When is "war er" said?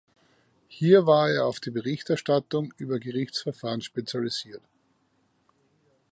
1.05-1.45